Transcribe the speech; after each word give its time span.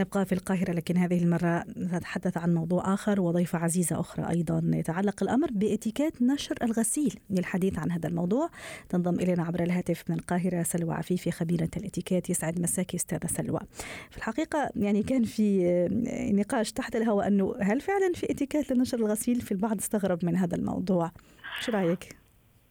نبقى 0.00 0.26
في 0.26 0.32
القاهرة 0.32 0.72
لكن 0.72 0.96
هذه 0.96 1.22
المرة 1.22 1.64
نتحدث 1.76 2.36
عن 2.36 2.54
موضوع 2.54 2.94
آخر 2.94 3.20
وضيفة 3.20 3.58
عزيزة 3.58 4.00
أخرى 4.00 4.30
أيضا 4.30 4.62
يتعلق 4.64 5.22
الأمر 5.22 5.50
بإتيكيت 5.50 6.22
نشر 6.22 6.54
الغسيل 6.62 7.20
للحديث 7.30 7.78
عن 7.78 7.90
هذا 7.90 8.08
الموضوع. 8.08 8.50
تنضم 8.88 9.14
إلينا 9.14 9.42
عبر 9.42 9.62
الهاتف 9.62 10.04
من 10.08 10.16
القاهرة 10.16 10.62
سلوى 10.62 10.94
عفيفي 10.94 11.30
خبيرة 11.30 11.70
الإتيكيت 11.76 12.30
يسعد 12.30 12.60
مساكي 12.60 12.96
أستاذة 12.96 13.26
سلوى. 13.26 13.60
في 14.10 14.16
الحقيقة 14.16 14.70
يعني 14.76 15.02
كان 15.02 15.24
في 15.24 15.64
نقاش 16.34 16.72
تحت 16.72 16.96
الهواء 16.96 17.26
أنه 17.26 17.54
هل 17.60 17.80
فعلا 17.80 18.12
في 18.14 18.30
إتيكيت 18.30 18.72
لنشر 18.72 18.98
الغسيل؟ 18.98 19.40
في 19.40 19.52
البعض 19.52 19.78
استغرب 19.78 20.24
من 20.24 20.36
هذا 20.36 20.56
الموضوع. 20.56 21.12
شو 21.60 21.72
رأيك؟ 21.72 22.19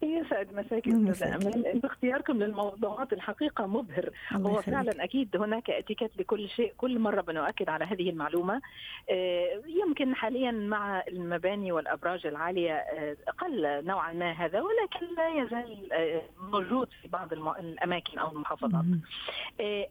يسعد 0.02 0.53
مساكي 0.53 1.12
أستاذ 1.12 1.27
امل 1.27 1.81
اختياركم 1.85 2.44
للموضوعات 2.44 3.13
الحقيقة 3.13 3.67
مبهر. 3.67 4.09
هو 4.34 4.62
فعلا 4.62 5.03
أكيد 5.03 5.38
هناك 5.38 5.70
اتيكيت 5.70 6.12
لكل 6.17 6.49
شيء. 6.49 6.73
كل 6.77 6.99
مرة 6.99 7.22
بنؤكد 7.22 7.70
على 7.70 7.85
هذه 7.85 8.09
المعلومة. 8.09 8.62
آه، 9.09 9.62
يمكن 9.67 10.16
حاليا 10.16 10.52
مع 10.52 11.03
المباني 11.08 11.72
والأبراج 11.72 12.25
العالية 12.25 12.73
آه، 12.73 13.17
قل 13.38 13.85
نوعا 13.85 14.13
ما 14.13 14.31
هذا 14.31 14.62
ولكن 14.62 15.16
لا 15.17 15.44
يزال 15.44 15.94
آه، 15.94 16.22
موجود 16.41 16.88
في 17.02 17.08
بعض 17.08 17.34
الأماكن 17.34 18.20
أو 18.20 18.31
المحافظات. 18.31 18.86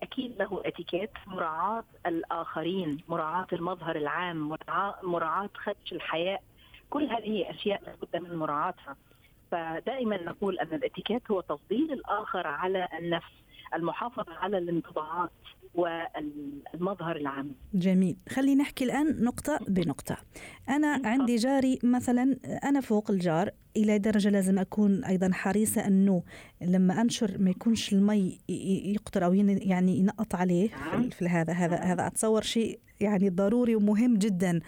أكيد 0.02 0.38
له 0.38 0.62
اتيكيت 0.66 1.10
مراعاة 1.26 1.84
الآخرين 2.06 2.98
مراعاة 3.09 3.46
المظهر 3.52 3.96
العام 3.96 4.56
مراعاة 5.02 5.50
خدش 5.54 5.92
الحياء 5.92 6.42
كل 6.90 7.04
هذه 7.04 7.50
أشياء 7.50 7.82
لابد 7.86 8.28
من 8.28 8.36
مراعاتها. 8.36 8.96
فدائما 9.51 10.23
نقول 10.23 10.59
أن 10.59 10.74
الاتيكيت 10.74 11.30
هو 11.30 11.41
تفضيل 11.41 11.93
الآخر 11.93 12.46
على 12.46 12.88
النفس 12.99 13.32
المحافظة 13.74 14.32
على 14.35 14.59
الانطباعات 14.59 15.30
والمظهر 15.74 17.16
العام. 17.16 17.55
جميل. 17.74 18.16
خلينا 18.29 18.63
نحكي 18.63 18.85
الآن 18.85 19.24
نقطة 19.24 19.59
بنقطة. 19.68 20.16
أنا 20.68 21.01
عندي 21.05 21.37
جاري 21.37 21.79
مثلا 21.82 22.37
أنا 22.65 22.80
فوق 22.80 23.10
الجار 23.10 23.51
إلى 23.77 23.99
درجة 23.99 24.29
لازم 24.29 24.59
أكون 24.59 25.05
أيضا 25.05 25.30
حريصة 25.32 25.87
أنه 25.87 26.23
لما 26.62 27.01
أنشر 27.01 27.38
ما 27.38 27.51
يكونش 27.51 27.93
المي 27.93 28.38
يقطر 28.95 29.24
أو 29.24 29.35
يعني 29.35 29.99
ينقط 29.99 30.35
عليه 30.35 30.71
نعم. 30.71 31.09
في 31.09 31.29
هذا 31.29 31.52
هذا 31.52 31.77
هذا 31.77 32.07
أتصور 32.07 32.43
شيء 32.43 32.79
يعني 33.01 33.30
ضروري 33.30 33.74
ومهم 33.74 34.15
جدا. 34.15 34.60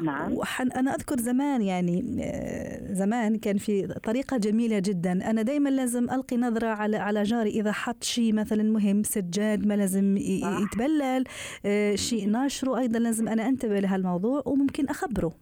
نعم. 0.00 0.36
أنا 0.76 0.94
أذكر 0.94 1.16
زمان 1.16 1.62
يعني 1.62 2.16
آه، 2.22 2.92
زمان 2.92 3.38
كان 3.38 3.56
في 3.56 3.86
طريقة 3.86 4.36
جميلة 4.36 4.78
جدا. 4.78 5.12
أنا 5.12 5.42
دايما 5.42 5.68
لازم 5.68 6.10
ألقي 6.10 6.36
نظرة 6.36 6.66
على 6.66 6.96
على 6.96 7.22
جاري. 7.22 7.50
إذا 7.50 7.72
حط 7.72 8.04
شيء 8.04 8.32
مثلا 8.32 8.62
مهم 8.62 9.02
سجاد 9.02 9.66
ما 9.66 9.74
لازم 9.74 10.16
يتبلل 10.16 11.24
آه، 11.66 11.94
شيء 11.94 12.28
ناشره 12.28 12.78
أيضا 12.78 12.98
لازم 12.98 13.28
أنا 13.28 13.48
أنتبه 13.48 13.80
لهالموضوع 13.80 14.42
وممكن 14.46 14.88
أخبره. 14.88 15.32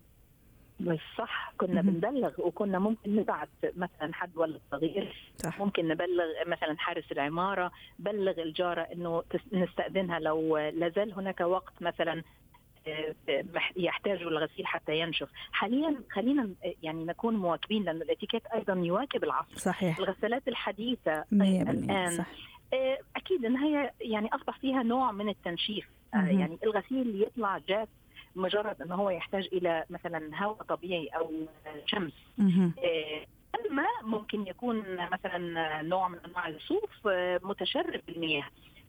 مش 0.80 1.00
صح. 1.18 1.52
كنا 1.58 1.82
بنبلغ 1.82 2.30
وكنا 2.38 2.78
ممكن 2.78 3.16
نبعث 3.16 3.48
مثلا 3.76 4.14
حد 4.14 4.36
ولد 4.36 4.60
صغير. 4.70 5.32
صح. 5.36 5.60
ممكن 5.60 5.88
نبلغ 5.88 6.24
مثلا 6.46 6.78
حارس 6.78 7.12
العمارة 7.12 7.72
بلغ 7.98 8.42
الجارة 8.42 8.80
إنه 8.80 9.22
نستأذنها 9.52 10.18
لو 10.18 10.58
لازال 10.58 11.12
هناك 11.12 11.40
وقت 11.40 11.72
مثلا 11.80 12.22
يحتاج 13.76 14.22
الغسيل 14.22 14.66
حتى 14.66 14.98
ينشف. 14.98 15.28
حاليا 15.52 16.00
خلينا 16.10 16.50
يعني 16.82 17.04
نكون 17.04 17.36
مواكبين 17.36 17.84
لأن 17.84 18.02
الاتيكيت 18.02 18.46
أيضا 18.46 18.74
يواكب 18.74 19.24
العصر 19.24 19.56
صحيح. 19.56 19.98
الغسالات 19.98 20.48
الحديثة 20.48 21.24
الآن 21.32 22.10
صح. 22.10 22.26
آه، 22.74 22.98
أكيد 23.16 23.44
أنها 23.44 23.90
يعني 24.00 24.28
أصبح 24.34 24.58
فيها 24.58 24.82
نوع 24.82 25.12
من 25.12 25.28
التنشيف. 25.28 25.88
آه، 26.14 26.16
يعني 26.18 26.58
الغسيل 26.64 27.22
يطلع 27.22 27.58
جاف 27.58 27.88
مجرد 28.36 28.82
انه 28.82 28.94
هو 28.94 29.10
يحتاج 29.10 29.48
إلى 29.52 29.84
مثلا 29.90 30.44
هواء 30.44 30.62
طبيعي 30.62 31.06
أو 31.06 31.30
شمس. 31.86 32.12
آه، 32.40 33.26
أما 33.70 33.84
ممكن 34.02 34.46
يكون 34.46 34.82
مثلا 35.12 35.82
نوع 35.82 36.08
من 36.08 36.18
أنواع 36.18 36.48
الصوف 36.48 37.08
متشرب 37.42 38.00
بالمياه. 38.06 38.44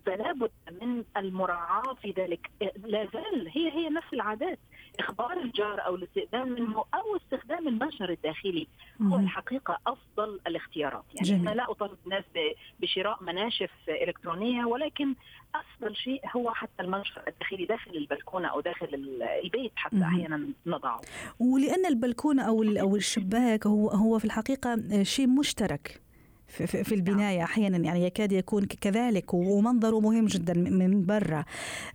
فلا 0.08 0.32
بد 0.32 0.52
من 0.82 1.04
المراعاة 1.18 1.94
في 2.02 2.12
ذلك. 2.18 2.52
لا 2.86 3.08
زال 3.14 3.50
هي 3.54 3.72
هي 3.72 3.90
نفس 3.90 4.14
العادات. 4.14 4.60
إخبار 5.00 5.42
الجار 5.42 5.86
أو 5.86 5.96
الاستئذان 5.96 6.52
منه 6.52 6.86
أو 6.94 7.16
استخدام 7.16 7.68
المنشر 7.68 8.10
الداخلي 8.10 8.68
هو 9.02 9.16
الحقيقة 9.16 9.78
أفضل 9.88 10.40
الاختيارات. 10.48 11.04
يعني 11.16 11.28
جميل. 11.30 11.48
أنا 11.48 11.56
لا 11.56 11.72
أطالب 11.72 11.98
الناس 12.06 12.24
بشراء 12.80 13.24
مناشف 13.24 13.72
إلكترونية 13.90 14.66
ولكن 14.66 15.16
أفضل 15.56 15.96
شيء 15.96 16.22
هو 16.36 16.52
حتى 16.52 16.84
المنشر 16.84 17.24
الداخلي 17.28 17.66
داخل 17.66 17.92
البلكونة 17.92 18.48
أو 18.48 18.62
داخل 18.62 18.88
البيت 19.44 19.72
حتى 19.76 19.96
مم. 19.96 20.04
أحيانا 20.04 20.48
نضعه. 20.66 21.02
ولأن 21.40 21.86
البلكونة 21.86 22.44
أو 22.48 22.64
أو 22.64 22.96
الشباك 22.96 23.68
هو 23.68 23.90
هو 23.90 24.20
في 24.20 24.26
الحقيقة 24.26 25.04
شيء 25.04 25.28
مشترك. 25.28 26.07
في, 26.48 26.84
في 26.84 26.96
البناية 26.96 27.44
أحيانا 27.44 27.78
يعني 27.78 28.06
يكاد 28.06 28.32
يكون 28.32 28.66
كذلك 28.66 29.34
ومنظره 29.34 30.00
مهم 30.00 30.26
جدا 30.26 30.54
من 30.54 31.06
برا 31.06 31.46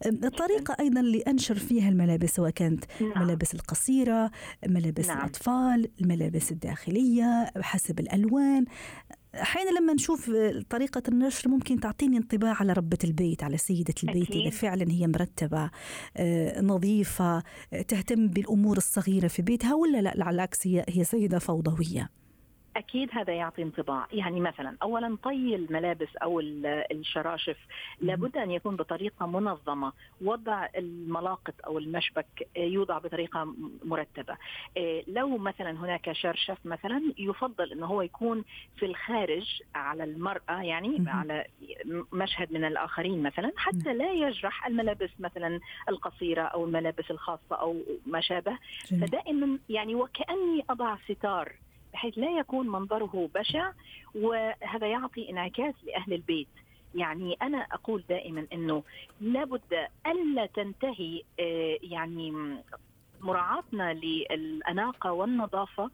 الطريقة 0.07 0.77
أيضا 0.81 1.01
اللي 1.01 1.21
أنشر 1.21 1.55
فيها 1.55 1.89
الملابس 1.89 2.31
سواء 2.31 2.51
كانت 2.51 2.85
نعم. 3.01 3.25
ملابس 3.25 3.55
القصيرة 3.55 4.31
ملابس 4.67 5.09
نعم. 5.09 5.19
الأطفال 5.19 5.89
الملابس 6.01 6.53
الداخلية 6.53 7.53
حسب 7.61 8.01
الألوان 8.01 8.65
أحيانا 9.35 9.71
لما 9.79 9.93
نشوف 9.93 10.31
طريقة 10.71 11.03
النشر 11.09 11.49
ممكن 11.49 11.81
تعطيني 11.81 12.17
انطباع 12.17 12.57
على 12.61 12.73
ربة 12.73 12.99
البيت 13.05 13.43
على 13.43 13.57
سيدة 13.57 13.95
البيت 14.05 14.31
أكيد. 14.31 14.41
اذا 14.41 14.51
فعلا 14.51 14.91
هي 14.91 15.07
مرتبة 15.07 15.71
آه، 16.17 16.61
نظيفة 16.61 17.43
تهتم 17.89 18.29
بالأمور 18.29 18.77
الصغيرة 18.77 19.29
في 19.29 19.43
بيتها 19.43 19.75
ولا 19.75 20.03
لا 20.03 20.25
على 20.25 20.35
العكس 20.35 20.67
هي 20.67 20.85
هي 20.89 21.05
سيدة 21.05 21.39
فوضوية 21.39 22.22
أكيد 22.77 23.09
هذا 23.13 23.33
يعطي 23.33 23.63
انطباع. 23.63 24.07
يعني 24.13 24.41
مثلا 24.41 24.77
اولا 24.83 25.17
طي 25.23 25.55
الملابس 25.55 26.17
أو 26.17 26.41
الشراشف. 26.41 27.57
لابد 28.01 28.37
أن 28.37 28.51
يكون 28.51 28.77
بطريقة 28.77 29.27
منظمة. 29.27 29.93
وضع 30.21 30.69
الملاقط 30.77 31.55
أو 31.67 31.79
المشبك 31.79 32.49
يوضع 32.57 32.99
بطريقة 32.99 33.55
مرتبة. 33.85 34.37
إيه، 34.77 35.05
لو 35.09 35.39
مثلا 35.39 35.71
هناك 35.71 36.13
شرشف 36.13 36.59
مثلا 36.65 37.03
يفضل 37.19 37.73
إنه 37.73 37.87
هو 37.87 38.03
يكون 38.03 38.45
في 38.77 38.87
الخارج 38.87 39.63
على 39.75 40.05
المرأة 40.05 40.63
يعني 40.63 41.05
على 41.07 41.47
مشهد 42.13 42.53
من 42.53 42.65
الآخرين 42.65 43.23
مثلا 43.23 43.53
حتى 43.57 43.95
لا 43.95 44.13
يجرح 44.13 44.67
الملابس 44.67 45.11
مثلا 45.21 45.61
القصيرة 45.89 46.43
أو 46.43 46.65
الملابس 46.65 47.11
الخاصة 47.11 47.57
أو 47.57 47.77
ما 48.07 48.21
شابه. 48.21 48.59
فدائما 49.01 49.59
يعني 49.69 49.95
وكأني 49.95 50.65
أضع 50.71 50.97
ستار 51.09 51.53
بحيث 51.93 52.19
لا 52.19 52.31
يكون 52.31 52.69
منظره 52.69 53.29
بشع 53.35 53.73
وهذا 54.15 54.87
يعطي 54.87 55.31
انعكاس 55.31 55.75
لأهل 55.87 56.13
البيت. 56.13 56.49
يعني 56.95 57.37
أنا 57.43 57.59
أقول 57.73 58.05
دائما 58.09 58.47
إنه 58.53 58.83
لابد 59.21 59.89
ألا 60.07 60.47
تنتهي 60.47 61.23
آه، 61.41 61.79
يعني 61.83 62.57
مراعاتنا 63.21 63.93
للأناقة 63.95 65.13
والنظافة 65.13 65.91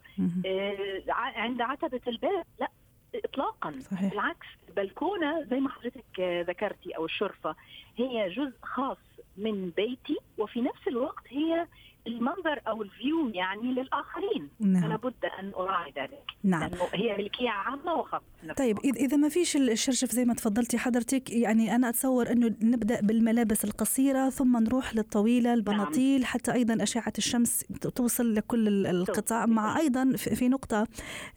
آه، 0.47 1.03
عند 1.12 1.60
عتبة 1.60 2.00
الباب 2.06 2.44
لا 2.60 2.69
اطلاقا. 3.15 3.75
صحيح. 3.80 4.10
بالعكس 4.10 4.47
البلكونة 4.69 5.42
زي 5.42 5.60
ما 5.60 5.70
حضرتك 5.70 6.20
ذكرتي 6.20 6.97
أو 6.97 7.04
الشرفة 7.04 7.54
هي 7.97 8.28
جزء 8.30 8.56
خاص 8.62 8.98
من 9.38 9.71
بيتي 9.71 10.16
وفي 10.38 10.60
نفس 10.60 10.88
الوقت 10.88 11.25
هي 11.28 11.66
المنظر 12.09 12.60
أو 12.69 12.82
الفيو 12.82 13.28
يعني 13.28 13.72
للآخرين. 13.72 14.49
نعم. 14.60 14.83
فلا 14.83 14.97
بد 14.97 15.24
أن 15.41 15.53
أراعي 15.54 15.92
ذلك. 15.97 16.22
نعم. 16.45 16.60
لأنه 16.60 16.83
هي 16.95 17.16
ملكية 17.16 17.51
عامة 17.51 17.95
وخاصة. 17.95 18.24
طيب 18.57 18.78
إذا 18.78 19.16
ما 19.16 19.28
فيش 19.28 19.57
الشرشف 19.57 20.10
زي 20.10 20.24
ما 20.24 20.34
تفضلتي 20.34 20.78
حضرتك 20.78 21.30
يعني 21.30 21.74
أنا 21.74 21.89
أتصور 21.89 22.33
أنه 22.33 22.54
نبدأ 22.63 23.01
بالملابس 23.01 23.65
القصيرة 23.65 24.30
ثم 24.30 24.57
نروح 24.57 24.95
للطويلة 24.95 25.54
البناطيل 25.54 26.21
نعم. 26.21 26.24
حتى 26.24 26.53
أيضا 26.53 26.83
أشعة 26.83 27.13
الشمس 27.18 27.65
توصل 27.95 28.34
لكل 28.34 28.86
القطاع 28.86 29.47
مع 29.47 29.78
أيضا 29.78 30.13
في 30.16 30.48
نقطة 30.48 30.86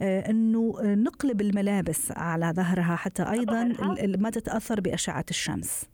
آه، 0.02 0.30
أنه 0.30 0.76
نقلب 0.82 1.42
الملابس 1.42 2.12
على 2.12 2.54
ظهرها 2.56 2.96
حتى 2.96 3.24
أيضا 3.24 3.64
ما 4.20 4.30
تتأثر 4.30 4.82
بأشعة 4.82 5.26
الشمس. 5.30 5.86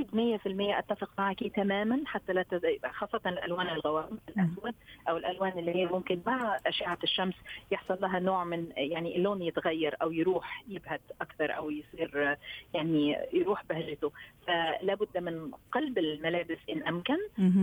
أكيد 0.00 0.38
100% 0.40 0.78
أتفق 0.78 1.10
معك 1.18 1.44
تماما 1.44 2.02
حتى 2.06 2.32
لا 2.32 2.42
تز... 2.42 2.60
خاصة 2.92 3.20
الألوان 3.26 3.68
الغوامق 3.68 4.18
الأسود 4.28 4.74
أو 5.08 5.16
الألوان 5.16 5.58
اللي 5.58 5.74
هي 5.74 5.86
ممكن 5.86 6.20
مع 6.26 6.58
أشعة 6.66 6.98
الشمس 7.04 7.34
يحصل 7.70 7.98
لها 8.00 8.18
نوع 8.18 8.44
من 8.44 8.66
يعني 8.76 9.16
اللون 9.16 9.42
يتغير 9.42 9.96
أو 10.02 10.12
يروح 10.12 10.64
يبهت 10.68 11.00
أكثر 11.20 11.56
أو 11.56 11.70
يصير 11.70 12.36
يعني 12.74 13.16
يروح 13.32 13.64
بهجته. 13.70 14.12
فلا 14.46 14.94
بد 14.94 15.18
من 15.18 15.50
قلب 15.72 15.98
الملابس 15.98 16.58
إن 16.70 16.82
أمكن 16.82 17.18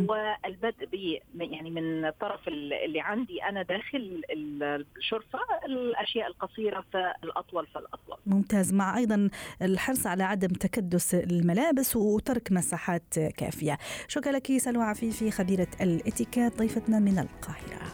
والبدء 0.09 0.85
ب 0.85 1.19
يعني 1.41 1.69
من 1.69 2.05
الطرف 2.05 2.47
اللي 2.47 2.99
عندي 2.99 3.43
أنا 3.43 3.61
داخل 3.61 4.21
الشرفة 4.31 5.39
الأشياء 5.65 6.27
القصيرة 6.27 6.85
فالأطول 6.93 7.67
فالأطول. 7.67 8.17
ممتاز. 8.25 8.73
مع 8.73 8.97
أيضا 8.97 9.29
الحرص 9.61 10.07
على 10.07 10.23
عدم 10.23 10.47
تكدس 10.47 11.15
الملابس 11.15 11.95
وترك 12.25 12.51
مساحات 12.51 13.19
كافية. 13.19 13.77
شكرا 14.07 14.31
لك 14.31 14.57
سلوى 14.57 14.83
عفيفي 14.83 15.31
خبيرة 15.31 15.67
الإتيكيت 15.81 16.57
ضيفتنا 16.57 16.99
من 16.99 17.19
القاهرة. 17.19 17.93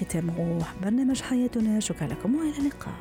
ختام 0.00 0.58
برنامج 0.82 1.22
حياتنا. 1.22 1.80
شكرا 1.80 2.06
لكم 2.06 2.34
وإلى 2.34 2.58
اللقاء. 2.58 2.94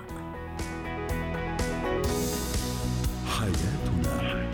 حياتنا. 3.28 4.52